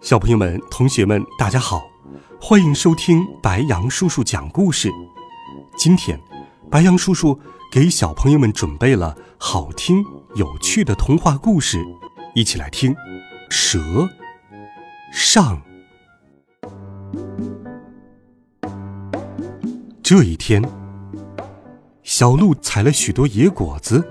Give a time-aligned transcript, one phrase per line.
[0.00, 1.82] 小朋友们、同学们，大家好，
[2.40, 4.90] 欢迎收听白羊叔叔讲故事。
[5.76, 6.20] 今天，
[6.70, 7.38] 白羊叔叔
[7.72, 11.84] 给小朋友们准备了好听、有趣的童话故事，
[12.34, 12.94] 一起来听
[13.50, 14.08] 《蛇
[15.12, 15.56] 上》。
[20.02, 20.62] 这一天，
[22.02, 24.06] 小鹿采了许多野果子，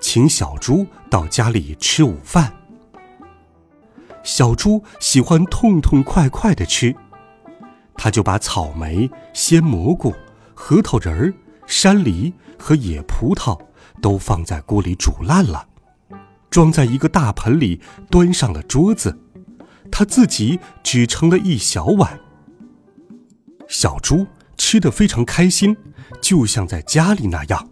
[0.00, 2.52] 请小猪到家里吃午饭。
[4.26, 6.92] 小猪喜欢痛痛快快的吃，
[7.94, 10.12] 他就把草莓、鲜蘑菇、
[10.52, 11.32] 核桃仁儿、
[11.64, 13.56] 山梨和野葡萄
[14.02, 15.68] 都放在锅里煮烂了，
[16.50, 19.16] 装在一个大盆里，端上了桌子。
[19.92, 22.18] 他自己只盛了一小碗。
[23.68, 24.26] 小猪
[24.58, 25.76] 吃得非常开心，
[26.20, 27.68] 就像在家里那样，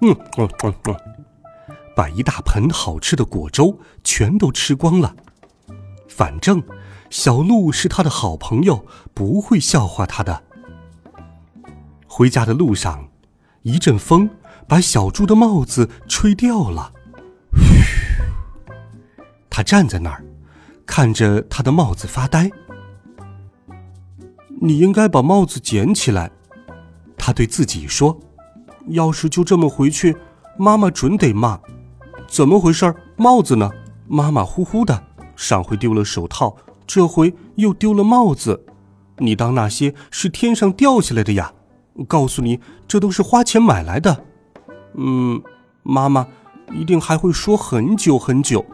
[0.00, 0.96] 嗯嗯嗯嗯，
[1.94, 5.14] 把一大盆好吃的果粥全都吃光了。
[6.16, 6.62] 反正，
[7.10, 10.44] 小鹿是他的好朋友，不会笑话他的。
[12.06, 13.08] 回家的路上，
[13.62, 14.30] 一阵风
[14.68, 16.92] 把小猪的帽子吹掉了。
[19.50, 20.24] 他站在那儿，
[20.86, 22.48] 看着他的帽子发呆。
[24.62, 26.30] 你应该把帽子捡起来，
[27.18, 28.16] 他对自己说。
[28.90, 30.16] 要是就这么回去，
[30.56, 31.58] 妈妈准得骂。
[32.28, 32.94] 怎么回事？
[33.16, 33.68] 帽子呢？
[34.06, 35.02] 马马虎虎的。
[35.36, 38.64] 上回丢了手套，这回又丢了帽子，
[39.18, 41.52] 你当那些是天上掉下来的呀？
[42.08, 44.24] 告诉你，这都是花钱买来的。
[44.96, 45.40] 嗯，
[45.82, 46.26] 妈妈
[46.72, 48.64] 一定还会说很久很久，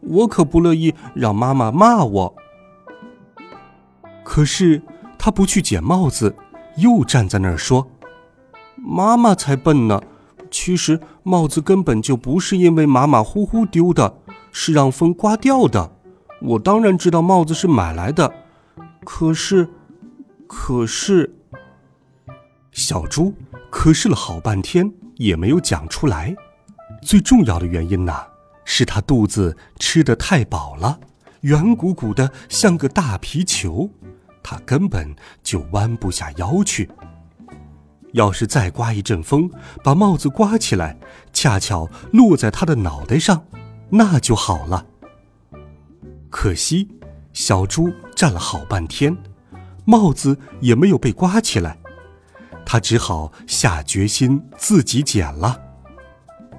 [0.00, 2.34] 我可不乐意让妈妈骂我。
[4.24, 4.82] 可是
[5.18, 6.36] 他不去捡帽子，
[6.76, 7.88] 又站在那儿说
[8.76, 10.00] ：“妈妈才笨呢，
[10.50, 14.18] 其实帽子根本就不是因为马马虎虎丢的，
[14.52, 15.92] 是让风刮掉的。”
[16.40, 18.32] 我当然知道帽子是买来的，
[19.04, 19.68] 可是，
[20.46, 21.34] 可是，
[22.70, 23.34] 小猪
[23.70, 26.34] 可是了好半天也没有讲出来。
[27.02, 28.14] 最重要的原因呢，
[28.64, 30.98] 是他肚子吃的太饱了，
[31.40, 33.90] 圆鼓鼓的像个大皮球，
[34.42, 36.88] 他根本就弯不下腰去。
[38.12, 39.50] 要是再刮一阵风，
[39.84, 40.96] 把帽子刮起来，
[41.32, 43.44] 恰巧落在他的脑袋上，
[43.90, 44.86] 那就好了。
[46.30, 46.88] 可惜，
[47.32, 49.16] 小猪站了好半天，
[49.84, 51.78] 帽子也没有被刮起来，
[52.64, 55.60] 他只好下决心自己剪了。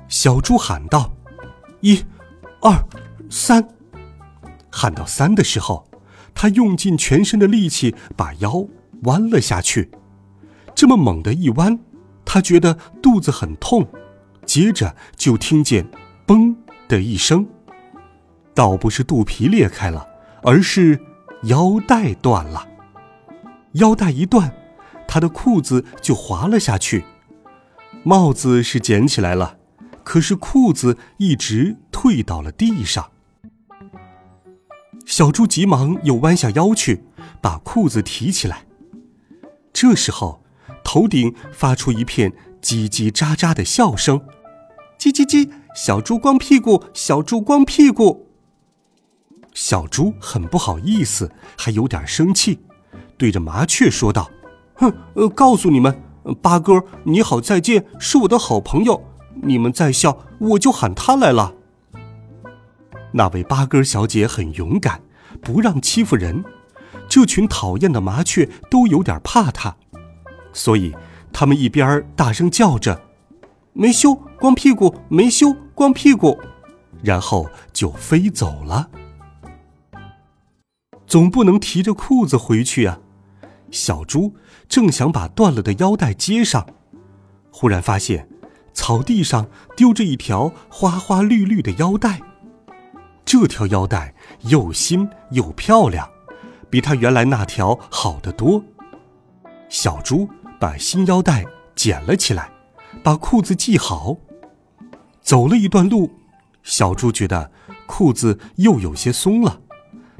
[0.08, 1.14] 小猪喊道
[1.82, 2.04] ：“一、
[2.62, 2.74] 二、
[3.30, 3.68] 三！”
[4.72, 5.88] 喊到三的时候，
[6.34, 8.66] 他用尽全身的力气把腰
[9.04, 9.92] 弯了下去。
[10.74, 11.80] 这么猛的一弯，
[12.26, 13.88] 他觉得肚子很痛，
[14.46, 15.88] 接着就听见
[16.26, 16.56] “嘣”
[16.90, 17.46] 的一声。
[18.54, 20.08] 倒不是肚皮裂开了，
[20.44, 21.00] 而是
[21.44, 22.68] 腰带断了。
[23.74, 24.54] 腰带一断，
[25.08, 27.06] 他的裤子就滑了下去。
[28.04, 29.58] 帽子是捡起来了，
[30.04, 33.12] 可是裤子一直退到了地上。
[35.06, 37.04] 小猪急忙又弯下腰去，
[37.42, 38.66] 把裤子提起来。
[39.74, 40.44] 这时候，
[40.84, 42.32] 头顶发出一片
[42.62, 44.22] 叽叽喳喳的笑声
[45.00, 48.28] ：“叽叽叽，小猪光屁股，小猪光屁股。”
[49.60, 52.60] 小猪很不好意思，还有点生气，
[53.18, 54.32] 对着麻雀说道
[54.76, 56.02] ：“哼，呃，告诉你们，
[56.42, 59.04] 八哥，你好，再见，是我的好朋友。
[59.44, 61.54] 你们再笑，我就喊他来了。”
[63.12, 65.02] 那位八哥小姐很勇敢，
[65.42, 66.42] 不让欺负人。
[67.10, 69.76] 这群讨厌的麻雀都有点怕她，
[70.54, 70.96] 所以
[71.34, 73.02] 他们一边大声叫着
[73.74, 76.40] ：“没羞，光屁股，没羞，光屁股。”
[77.04, 78.90] 然后就飞走了。
[81.10, 83.00] 总不能提着裤子回去呀！
[83.72, 84.36] 小猪
[84.70, 86.68] 正想把断了的腰带接上，
[87.52, 88.30] 忽然发现
[88.74, 92.22] 草地上丢着一条花花绿绿的腰带。
[93.26, 96.08] 这条腰带又新又漂亮，
[96.70, 98.64] 比他原来那条好得多。
[99.68, 100.30] 小猪
[100.60, 101.44] 把新腰带
[101.76, 102.52] 捡了起来，
[103.02, 104.16] 把裤子系好。
[105.22, 106.12] 走了一段路，
[106.62, 107.52] 小猪觉得
[107.88, 109.60] 裤子又有些松了。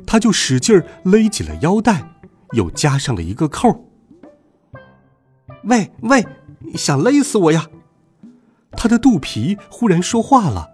[0.10, 2.16] 他就使劲勒紧了腰带，
[2.54, 3.86] 又加上了一个扣。
[5.66, 6.26] 喂喂，
[6.74, 7.68] 想勒死我呀！
[8.72, 10.72] 他的肚皮忽然说话了：“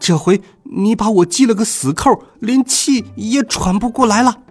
[0.00, 4.42] 这回你把我系了个死扣，连气也喘不过来了。”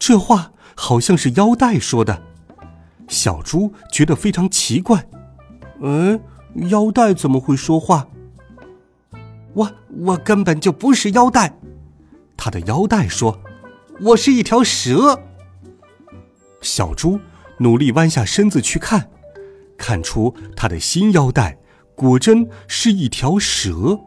[0.00, 2.22] 这话好像是腰带说的，
[3.08, 5.06] 小猪觉得非常奇怪。
[5.82, 6.18] 嗯，
[6.70, 8.08] 腰带怎么会说话？
[9.52, 9.70] 我
[10.00, 11.57] 我根本就不是腰带，
[12.38, 13.42] 他的腰带说
[14.00, 15.20] ：“我是一条蛇。”
[16.62, 17.20] 小猪
[17.58, 19.10] 努力弯下身子去看，
[19.76, 21.58] 看出他的新腰带
[21.94, 23.98] 果真是一条蛇，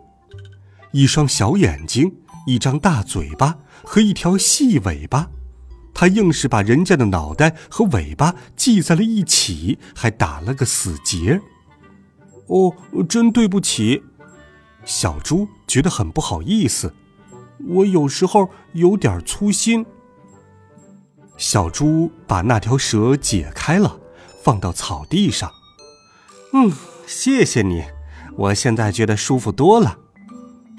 [0.93, 2.15] 一双小眼睛，
[2.47, 5.29] 一张大嘴巴和一条细尾巴。
[5.93, 11.41] 他硬是把人家的脑袋和尾巴系在了一起，还打了个死结。
[12.47, 12.73] 哦，
[13.09, 14.01] 真对不起，
[14.85, 16.93] 小猪觉得很不好意思。
[17.67, 19.85] 我有时候有点粗心。
[21.37, 23.99] 小猪把那条蛇解开了，
[24.43, 25.51] 放到草地上。
[26.53, 26.71] 嗯，
[27.07, 27.83] 谢谢你，
[28.35, 29.97] 我现在觉得舒服多了。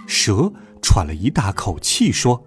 [0.06, 2.44] 蛇喘了一大口气说。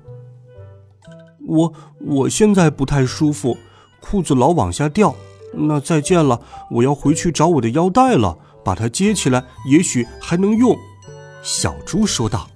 [1.47, 3.57] 我我现在不太舒服，
[3.99, 5.15] 裤子老往下掉。
[5.53, 6.41] 那再见了，
[6.71, 10.75] 我要回去找我的腰带了，把它接起来，也许还能用。
[11.43, 12.49] 小猪说道。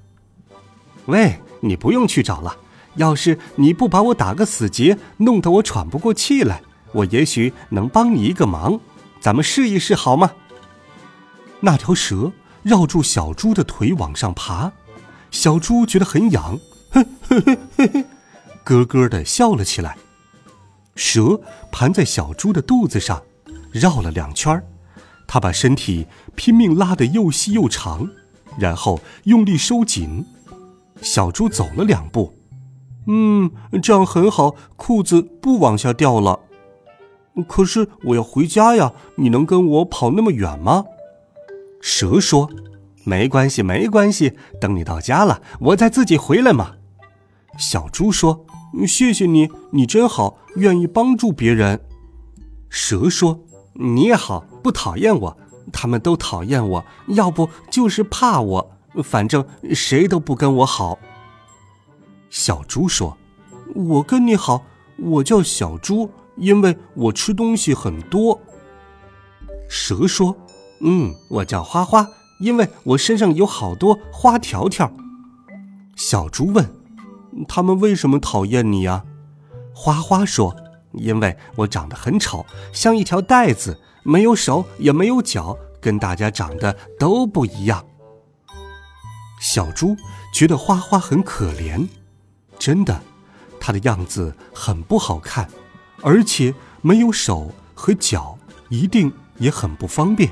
[1.05, 2.57] 喂，你不用去找了。
[2.95, 6.61] 要是你不把我打个死结，弄得我喘不过气来，
[6.93, 8.79] 我也许能帮你一个忙。
[9.21, 10.31] 咱们试一试好吗？
[11.61, 12.31] 那条蛇
[12.63, 14.71] 绕住小猪的腿往上爬，
[15.29, 16.59] 小猪觉得很痒，
[16.91, 18.05] 呵呵呵呵呵。
[18.63, 19.97] 咯咯的笑了起来，
[20.95, 21.41] 蛇
[21.71, 23.21] 盘在小猪的肚子上，
[23.71, 24.61] 绕了两圈
[25.27, 28.09] 它把身体拼命拉得又细又长，
[28.57, 30.25] 然后用力收紧。
[31.01, 32.33] 小猪走了两步，
[33.07, 33.51] 嗯，
[33.81, 36.39] 这样很好，裤子不往下掉了。
[37.47, 40.85] 可是我要回家呀，你能跟我跑那么远吗？
[41.81, 42.49] 蛇说
[43.05, 46.75] ：“没关系，没关系，等你到家了，我再自己回来嘛。”
[47.57, 48.45] 小猪说。
[48.85, 51.81] 谢谢你，你真好，愿意帮助别人。
[52.69, 53.39] 蛇说
[53.73, 55.37] ：“你也好，不讨厌我。
[55.73, 58.71] 他们都讨厌我，要不就是怕我，
[59.03, 60.97] 反正谁都不跟我好。”
[62.29, 63.17] 小猪说
[63.73, 64.63] ：“我跟你好，
[64.97, 68.39] 我叫小猪，因为我吃东西很多。”
[69.67, 70.35] 蛇说
[70.81, 72.07] ：“嗯，我叫花花，
[72.39, 74.91] 因为我身上有好多花条条。”
[75.95, 76.69] 小猪问。
[77.47, 79.03] 他们为什么讨厌你呀？
[79.73, 80.55] 花花说
[80.93, 87.85] ：“因为我长得很丑，像一条带子，没有手也没有脚，跟大家长得都不一样。”
[89.39, 89.95] 小猪
[90.33, 91.87] 觉得花花很可怜，
[92.57, 93.01] 真的，
[93.59, 95.49] 它的样子很不好看，
[96.01, 98.37] 而且没有手和脚，
[98.69, 100.31] 一定也很不方便。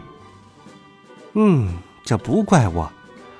[1.33, 2.91] 嗯，这不怪我，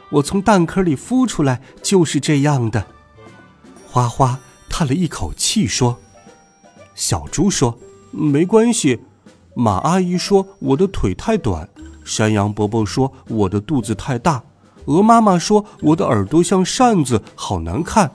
[0.09, 2.87] 我从蛋壳里孵出来就是这样的。
[3.85, 5.99] 花花叹了一口气说
[6.95, 7.77] ：“小猪说，
[8.11, 9.01] 没关系。
[9.55, 11.67] 马阿姨说我的腿太短，
[12.05, 14.43] 山羊伯伯说我的肚子太大，
[14.87, 18.11] 鹅妈妈说我的耳朵像扇子，好难看。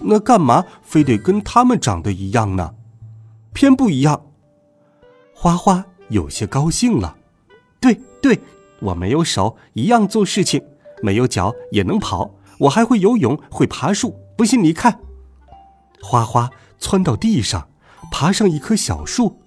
[0.00, 2.74] 那干嘛非得跟他们长得一样呢？
[3.52, 4.26] 偏不一样。”
[5.34, 7.16] 花花有些高兴了。
[7.80, 8.40] 对对，
[8.80, 10.62] 我没有手一样做事情，
[11.02, 14.16] 没有脚也能跑，我还会游泳，会爬树。
[14.36, 15.00] 不信你看。
[16.02, 17.68] 花花窜到地上，
[18.12, 19.40] 爬上一棵小树。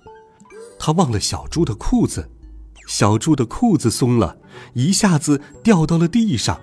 [0.78, 2.30] 他忘了小猪的裤子，
[2.88, 4.38] 小猪的裤子松了，
[4.74, 6.62] 一下子掉到了地上。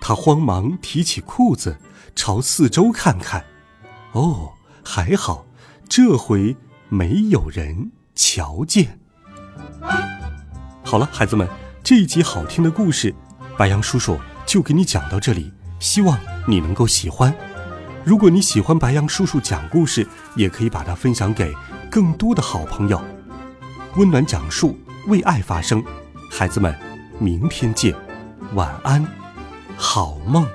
[0.00, 1.78] 他慌忙提起裤子，
[2.14, 3.44] 朝四周看看。
[4.12, 4.52] 哦，
[4.84, 5.46] 还好，
[5.88, 6.56] 这回
[6.88, 8.98] 没有人瞧见。
[10.84, 11.48] 好了，孩子们，
[11.82, 13.14] 这一集好听的故事，
[13.56, 15.52] 白杨叔叔就给你讲到这里。
[15.80, 17.32] 希望你能够喜欢。
[18.04, 21.52] 如果你喜欢白羊叔叔讲故事，也可以把它分享给
[21.90, 23.00] 更多的好朋友。
[23.96, 25.84] 温暖讲述，为爱发声。
[26.30, 26.74] 孩子们，
[27.18, 27.94] 明天见，
[28.54, 29.04] 晚安，
[29.76, 30.46] 好梦。